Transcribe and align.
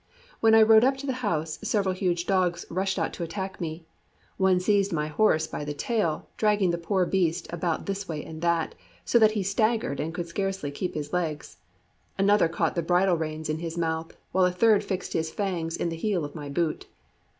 When 0.39 0.55
I 0.55 0.63
rode 0.63 0.83
up 0.83 0.97
to 0.97 1.05
the 1.05 1.13
house, 1.21 1.59
several 1.61 1.93
huge 1.93 2.25
dogs 2.25 2.65
rushed 2.71 2.97
out 2.97 3.13
to 3.13 3.23
attack 3.23 3.61
me: 3.61 3.85
one 4.37 4.59
seized 4.59 4.91
my 4.91 5.05
horse 5.05 5.45
by 5.45 5.63
the 5.63 5.75
tail, 5.75 6.27
dragging 6.37 6.71
the 6.71 6.79
poor 6.79 7.05
beast 7.05 7.45
about 7.53 7.85
this 7.85 8.07
way 8.09 8.25
and 8.25 8.41
that, 8.41 8.73
so 9.05 9.19
that 9.19 9.33
he 9.33 9.43
staggered 9.43 9.99
and 9.99 10.11
could 10.11 10.25
scarcely 10.27 10.71
keep 10.71 10.95
his 10.95 11.13
legs; 11.13 11.57
another 12.17 12.47
caught 12.47 12.73
the 12.73 12.81
bridle 12.81 13.15
reins 13.15 13.47
in 13.47 13.59
his 13.59 13.77
mouth; 13.77 14.17
while 14.31 14.45
a 14.45 14.49
third 14.51 14.83
fixed 14.83 15.13
his 15.13 15.29
fangs 15.29 15.77
in 15.77 15.89
the 15.89 15.95
heel 15.97 16.25
of 16.25 16.33
my 16.33 16.49
boot. 16.49 16.87